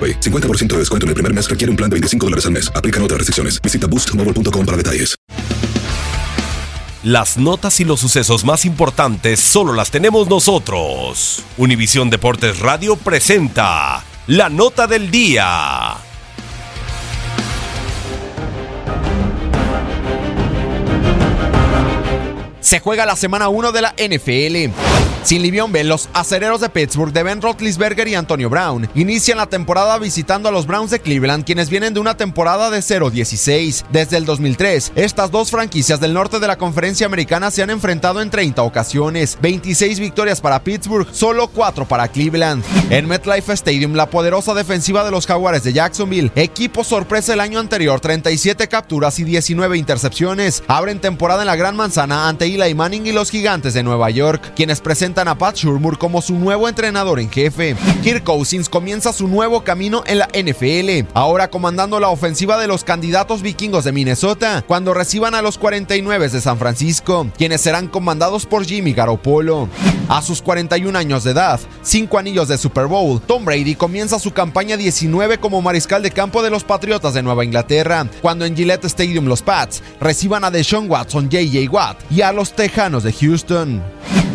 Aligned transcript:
AroPay. 0.00 0.20
50% 0.20 0.68
de 0.68 0.78
descuento 0.78 1.04
en 1.04 1.08
el 1.08 1.14
primer 1.14 1.34
mes 1.34 1.50
requiere 1.50 1.70
un 1.70 1.76
plan 1.76 1.90
de 1.90 1.94
25 1.94 2.26
dólares 2.26 2.46
al 2.46 2.52
mes. 2.52 2.72
Aplican 2.74 3.02
otras 3.02 3.18
restricciones. 3.18 3.60
Visita 3.60 3.86
boostmobile.com 3.86 4.64
para 4.64 4.76
detalles. 4.78 5.14
Las 7.02 7.38
notas 7.38 7.80
y 7.80 7.84
los 7.84 7.98
sucesos 7.98 8.44
más 8.44 8.66
importantes 8.66 9.40
solo 9.40 9.72
las 9.72 9.90
tenemos 9.90 10.28
nosotros. 10.28 11.42
Univisión 11.56 12.10
Deportes 12.10 12.58
Radio 12.58 12.94
presenta 12.96 14.04
la 14.26 14.50
nota 14.50 14.86
del 14.86 15.10
día. 15.10 16.09
Se 22.70 22.78
juega 22.78 23.04
la 23.04 23.16
semana 23.16 23.48
1 23.48 23.72
de 23.72 23.82
la 23.82 23.96
NFL. 23.98 24.72
Sin 25.24 25.42
Livion 25.42 25.70
Bell, 25.70 25.88
los 25.88 26.08
acereros 26.14 26.60
de 26.60 26.70
Pittsburgh 26.70 27.12
de 27.12 27.22
Ben 27.22 27.42
Roethlisberger 27.42 28.08
y 28.08 28.14
Antonio 28.14 28.48
Brown 28.48 28.88
inician 28.94 29.36
la 29.36 29.46
temporada 29.46 29.98
visitando 29.98 30.48
a 30.48 30.52
los 30.52 30.66
Browns 30.66 30.90
de 30.90 31.00
Cleveland, 31.00 31.44
quienes 31.44 31.68
vienen 31.68 31.92
de 31.92 32.00
una 32.00 32.16
temporada 32.16 32.70
de 32.70 32.78
0-16. 32.78 33.84
Desde 33.90 34.16
el 34.16 34.24
2003, 34.24 34.92
estas 34.94 35.30
dos 35.30 35.50
franquicias 35.50 36.00
del 36.00 36.14
norte 36.14 36.38
de 36.38 36.46
la 36.46 36.56
conferencia 36.56 37.06
americana 37.06 37.50
se 37.50 37.62
han 37.62 37.70
enfrentado 37.70 38.22
en 38.22 38.30
30 38.30 38.62
ocasiones, 38.62 39.36
26 39.42 40.00
victorias 40.00 40.40
para 40.40 40.62
Pittsburgh, 40.64 41.06
solo 41.12 41.48
4 41.48 41.86
para 41.86 42.08
Cleveland. 42.08 42.64
En 42.88 43.06
MetLife 43.06 43.52
Stadium, 43.52 43.94
la 43.94 44.08
poderosa 44.08 44.54
defensiva 44.54 45.04
de 45.04 45.10
los 45.10 45.26
Jaguares 45.26 45.64
de 45.64 45.74
Jacksonville, 45.74 46.32
equipo 46.34 46.82
sorpresa 46.82 47.34
el 47.34 47.40
año 47.40 47.58
anterior, 47.58 48.00
37 48.00 48.68
capturas 48.68 49.18
y 49.18 49.24
19 49.24 49.76
intercepciones, 49.76 50.62
abren 50.66 51.00
temporada 51.00 51.42
en 51.42 51.48
la 51.48 51.56
Gran 51.56 51.76
Manzana 51.76 52.28
ante 52.28 52.46
Eli 52.60 52.74
Manning 52.74 53.06
y 53.06 53.12
los 53.12 53.30
Gigantes 53.30 53.74
de 53.74 53.82
Nueva 53.82 54.10
York, 54.10 54.52
quienes 54.54 54.80
presentan 54.80 55.28
a 55.28 55.38
Pat 55.38 55.56
Shurmur 55.56 55.98
como 55.98 56.20
su 56.20 56.34
nuevo 56.38 56.68
entrenador 56.68 57.20
en 57.20 57.30
jefe. 57.30 57.76
Kirk 58.02 58.24
Cousins 58.24 58.68
comienza 58.68 59.12
su 59.12 59.28
nuevo 59.28 59.64
camino 59.64 60.02
en 60.06 60.18
la 60.18 60.28
NFL, 60.28 61.08
ahora 61.14 61.48
comandando 61.48 62.00
la 62.00 62.08
ofensiva 62.08 62.58
de 62.58 62.66
los 62.66 62.84
candidatos 62.84 63.42
vikingos 63.42 63.84
de 63.84 63.92
Minnesota, 63.92 64.64
cuando 64.66 64.94
reciban 64.94 65.34
a 65.34 65.42
los 65.42 65.58
49 65.58 66.28
de 66.28 66.40
San 66.40 66.58
Francisco, 66.58 67.26
quienes 67.36 67.60
serán 67.60 67.88
comandados 67.88 68.46
por 68.46 68.64
Jimmy 68.64 68.92
Garoppolo. 68.92 69.68
A 70.10 70.22
sus 70.22 70.42
41 70.42 70.98
años 70.98 71.22
de 71.22 71.30
edad, 71.30 71.60
5 71.82 72.18
anillos 72.18 72.48
de 72.48 72.58
Super 72.58 72.86
Bowl, 72.86 73.20
Tom 73.20 73.44
Brady 73.44 73.76
comienza 73.76 74.18
su 74.18 74.32
campaña 74.32 74.76
19 74.76 75.38
como 75.38 75.62
mariscal 75.62 76.02
de 76.02 76.10
campo 76.10 76.42
de 76.42 76.50
los 76.50 76.64
Patriotas 76.64 77.14
de 77.14 77.22
Nueva 77.22 77.44
Inglaterra, 77.44 78.08
cuando 78.20 78.44
en 78.44 78.56
Gillette 78.56 78.86
Stadium 78.86 79.26
los 79.26 79.40
Pats 79.40 79.84
reciban 80.00 80.42
a 80.42 80.50
Deshaun 80.50 80.90
Watson, 80.90 81.30
JJ 81.30 81.68
Watt 81.70 81.98
y 82.10 82.22
a 82.22 82.32
los 82.32 82.54
Tejanos 82.54 83.04
de 83.04 83.12
Houston. 83.12 83.80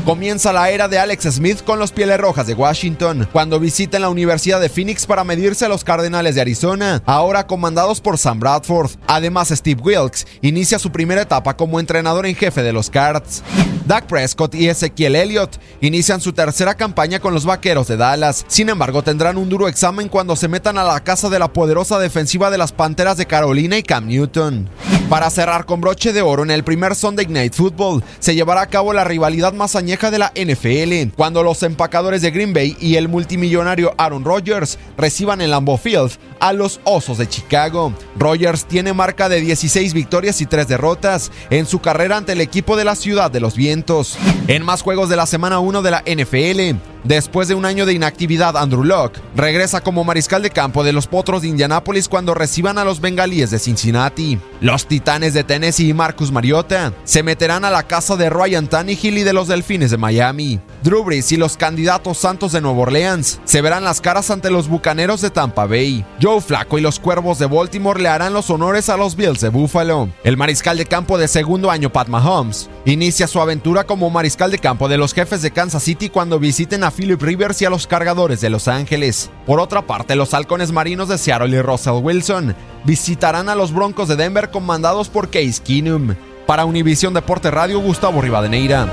Comienza 0.06 0.54
la 0.54 0.70
era 0.70 0.88
de 0.88 1.00
Alex 1.00 1.24
Smith 1.34 1.64
con 1.64 1.80
los 1.80 1.92
Pieles 1.92 2.20
Rojas 2.20 2.46
de 2.46 2.54
Washington, 2.54 3.28
cuando 3.32 3.60
visiten 3.60 4.04
la 4.04 4.10
Universidad 4.10 4.62
de 4.62 4.70
Phoenix 4.70 5.08
para 5.08 5.24
medirse 5.24 5.66
a 5.66 5.68
los 5.68 5.84
Cardenales 5.84 6.36
de 6.36 6.42
Arizona, 6.42 7.02
ahora 7.08 7.48
comandados 7.48 8.02
por 8.02 8.20
Sam 8.20 8.40
Bradford. 8.40 8.92
Además, 9.08 9.50
Steve 9.50 9.82
Wilkes 9.82 10.28
inicia 10.42 10.78
su 10.78 10.92
primera 10.92 11.24
etapa 11.24 11.58
como 11.58 11.80
entrenador 11.80 12.28
en 12.28 12.36
jefe 12.36 12.62
de 12.62 12.72
los 12.72 12.92
Cards. 12.92 13.42
Dak 13.88 14.08
Prescott 14.08 14.54
y 14.56 14.68
Ezequiel 14.68 15.16
Elliott 15.16 15.60
inician 15.82 16.20
su 16.20 16.34
tercera 16.34 16.76
campaña 16.76 17.20
con 17.20 17.34
los 17.34 17.46
Vaqueros 17.46 17.88
de 17.88 17.98
Dallas. 17.98 18.46
Sin 18.48 18.70
embargo, 18.70 19.04
tendrán 19.04 19.38
un 19.38 19.50
duro 19.50 19.68
examen 19.68 20.10
cuando 20.10 20.36
se 20.36 20.48
metan 20.48 20.78
a 20.78 20.84
la 20.84 21.04
casa 21.04 21.30
de 21.30 21.40
la 21.40 21.54
poderosa 21.54 22.00
defensiva 22.00 22.50
de 22.50 22.58
las 22.58 22.72
Panteras 22.72 23.18
de 23.18 23.28
Carolina 23.28 23.78
y 23.78 23.84
Cam 23.84 24.08
Newton. 24.08 24.70
Para 25.10 25.30
cerrar 25.30 25.66
con 25.66 25.82
broche 25.82 26.14
de 26.14 26.24
oro 26.24 26.42
en 26.42 26.50
el 26.50 26.64
primer 26.64 26.96
Sunday 26.96 27.28
Night 27.28 27.54
Football, 27.54 28.04
se 28.20 28.34
llevará 28.34 28.62
a 28.62 28.70
cabo 28.70 28.92
la 28.92 29.04
rivalidad 29.04 29.54
más 29.58 29.76
añeja 29.76 30.12
de 30.12 30.20
la 30.20 30.32
NFL, 30.36 31.16
cuando 31.16 31.44
los 31.44 31.64
empacadores 31.64 32.22
de 32.22 32.32
Green 32.32 32.54
Bay 32.54 32.78
y 32.80 32.96
el 32.96 33.08
multimillonario 33.08 33.94
Aaron 33.98 34.24
Rodgers 34.24 34.78
reciban 34.98 35.42
en 35.42 35.52
Lambeau 35.52 35.78
Field 35.78 36.12
a 36.40 36.54
los 36.54 36.80
Osos 36.84 37.18
de 37.18 37.28
Chicago. 37.28 37.94
Rodgers 38.18 38.66
tiene 38.66 38.94
marca 38.94 39.30
de 39.30 39.42
16 39.42 39.94
victorias 39.94 40.42
y 40.42 40.46
3 40.46 40.68
derrotas 40.68 41.32
en 41.50 41.66
su 41.66 41.80
carrera 41.80 42.18
ante 42.18 42.34
el 42.34 42.42
equipo 42.42 42.78
de 42.78 42.86
la 42.86 42.96
ciudad 42.96 43.32
de 43.32 43.40
los 43.40 43.56
vientos. 43.56 44.18
En 44.48 44.64
más 44.64 44.82
juegos 44.82 45.10
de 45.10 45.16
la 45.16 45.26
semana 45.26 45.60
1 45.60 45.82
de 45.82 45.92
la 45.92 46.04
NFL, 46.06 46.95
Después 47.06 47.48
de 47.48 47.54
un 47.54 47.66
año 47.66 47.86
de 47.86 47.94
inactividad, 47.94 48.58
Andrew 48.58 48.84
Locke 48.84 49.22
regresa 49.36 49.82
como 49.82 50.04
mariscal 50.04 50.42
de 50.42 50.50
campo 50.50 50.84
de 50.84 50.92
los 50.92 51.06
Potros 51.06 51.44
de 51.44 51.50
Indianápolis 51.50 52.10
cuando 52.10 52.34
reciban 52.34 52.80
a 52.80 52.84
los 52.84 53.00
Bengalíes 53.00 53.52
de 53.52 53.60
Cincinnati. 53.60 54.40
Los 54.60 54.88
Titanes 54.88 55.36
de 55.36 55.44
Tennessee 55.44 55.90
y 55.90 55.94
Marcus 55.94 56.32
Mariota 56.32 56.94
se 57.04 57.22
meterán 57.22 57.64
a 57.64 57.70
la 57.70 57.84
casa 57.84 58.16
de 58.16 58.32
Ryan 58.32 58.68
Tannehill 58.68 59.20
y 59.20 59.24
de 59.24 59.34
los 59.34 59.48
Delfines 59.48 59.92
de 59.92 59.98
Miami. 59.98 60.60
Drew 60.82 61.04
Brees 61.04 61.32
y 61.32 61.38
los 61.38 61.58
candidatos 61.58 62.18
Santos 62.18 62.54
de 62.54 62.62
Nueva 62.62 62.80
Orleans 62.80 63.40
se 63.46 63.62
verán 63.62 63.84
las 63.84 64.02
caras 64.02 64.32
ante 64.32 64.50
los 64.50 64.68
Bucaneros 64.68 65.22
de 65.22 65.30
Tampa 65.30 65.68
Bay. 65.68 66.04
Joe 66.20 66.42
Flacco 66.42 66.80
y 66.80 66.82
los 66.82 67.00
Cuervos 67.00 67.38
de 67.38 67.46
Baltimore 67.46 68.02
le 68.02 68.10
harán 68.10 68.34
los 68.34 68.50
honores 68.50 68.90
a 68.90 68.98
los 68.98 69.16
Bills 69.16 69.42
de 69.42 69.50
Buffalo. 69.50 70.10
El 70.24 70.38
mariscal 70.38 70.78
de 70.78 70.86
campo 70.88 71.20
de 71.20 71.28
segundo 71.28 71.70
año 71.70 71.92
Pat 71.92 72.08
Mahomes 72.08 72.68
inicia 72.86 73.28
su 73.28 73.40
aventura 73.40 73.84
como 73.84 74.10
mariscal 74.10 74.50
de 74.50 74.58
campo 74.58 74.88
de 74.88 74.98
los 74.98 75.14
Jefes 75.14 75.44
de 75.44 75.52
Kansas 75.52 75.84
City 75.84 76.10
cuando 76.10 76.40
visiten 76.40 76.84
a 76.84 76.95
Philip 76.96 77.22
Rivers 77.22 77.62
y 77.62 77.66
a 77.66 77.70
los 77.70 77.88
Cargadores 77.88 78.42
de 78.42 78.50
Los 78.50 78.68
Ángeles. 78.68 79.30
Por 79.46 79.60
otra 79.60 79.86
parte, 79.86 80.16
los 80.16 80.34
Halcones 80.34 80.72
Marinos 80.72 81.10
de 81.10 81.18
Seattle 81.18 81.56
y 81.56 81.62
Russell 81.62 82.02
Wilson 82.02 82.56
visitarán 82.86 83.50
a 83.50 83.56
los 83.56 83.74
Broncos 83.74 84.08
de 84.08 84.16
Denver 84.16 84.50
comandados 84.50 85.10
por 85.10 85.30
Case 85.30 85.62
Keenum. 85.64 86.16
Para 86.48 86.66
Univisión 86.66 87.14
Deporte 87.14 87.52
Radio, 87.52 87.80
Gustavo 87.80 88.22
Rivadeneira. 88.22 88.88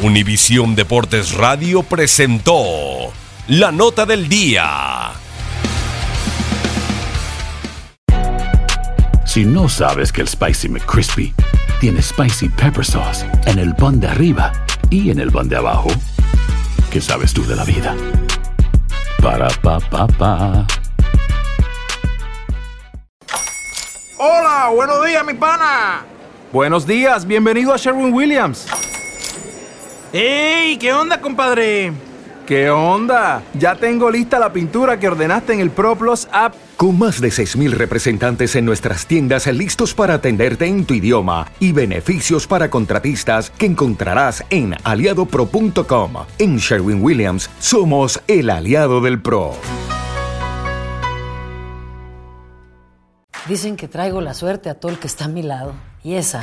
Univisión 0.00 0.74
Deportes 0.74 1.34
Radio 1.34 1.82
presentó 1.82 3.12
la 3.48 3.72
nota 3.72 4.06
del 4.06 4.28
día. 4.28 4.97
Si 9.38 9.44
no 9.44 9.68
sabes 9.68 10.10
que 10.10 10.20
el 10.20 10.26
Spicy 10.26 10.68
McCrispy 10.68 11.32
tiene 11.78 12.02
Spicy 12.02 12.48
Pepper 12.48 12.84
Sauce 12.84 13.24
en 13.46 13.60
el 13.60 13.72
pan 13.72 14.00
de 14.00 14.08
arriba 14.08 14.50
y 14.90 15.12
en 15.12 15.20
el 15.20 15.30
pan 15.30 15.48
de 15.48 15.54
abajo, 15.54 15.90
¿qué 16.90 17.00
sabes 17.00 17.32
tú 17.32 17.46
de 17.46 17.54
la 17.54 17.62
vida? 17.62 17.94
Para 19.22 19.46
pa 19.62 19.78
pa 19.78 20.08
pa. 20.08 20.66
Hola, 24.18 24.72
buenos 24.74 25.06
días, 25.06 25.24
mi 25.24 25.34
pana. 25.34 26.04
Buenos 26.52 26.84
días, 26.84 27.24
bienvenido 27.24 27.72
a 27.72 27.76
Sherwin 27.76 28.12
Williams. 28.12 28.66
¡Ey! 30.12 30.76
¿Qué 30.78 30.92
onda, 30.92 31.20
compadre? 31.20 31.92
¿Qué 32.48 32.70
onda? 32.70 33.42
Ya 33.52 33.74
tengo 33.74 34.10
lista 34.10 34.38
la 34.38 34.54
pintura 34.54 34.98
que 34.98 35.08
ordenaste 35.08 35.52
en 35.52 35.60
el 35.60 35.70
ProPlus 35.70 36.28
app. 36.32 36.54
Con 36.78 36.98
más 36.98 37.20
de 37.20 37.28
6.000 37.28 37.72
representantes 37.72 38.56
en 38.56 38.64
nuestras 38.64 39.06
tiendas 39.06 39.46
listos 39.48 39.92
para 39.92 40.14
atenderte 40.14 40.64
en 40.64 40.86
tu 40.86 40.94
idioma 40.94 41.52
y 41.60 41.72
beneficios 41.72 42.46
para 42.46 42.70
contratistas 42.70 43.50
que 43.50 43.66
encontrarás 43.66 44.42
en 44.48 44.74
aliadopro.com. 44.82 46.12
En 46.38 46.56
Sherwin 46.56 47.02
Williams 47.02 47.50
somos 47.58 48.18
el 48.26 48.48
aliado 48.48 49.02
del 49.02 49.20
PRO. 49.20 49.52
Dicen 53.46 53.76
que 53.76 53.88
traigo 53.88 54.22
la 54.22 54.32
suerte 54.32 54.70
a 54.70 54.74
todo 54.80 54.90
el 54.90 54.98
que 54.98 55.06
está 55.06 55.26
a 55.26 55.28
mi 55.28 55.42
lado. 55.42 55.74
Y 56.02 56.14
esa 56.14 56.42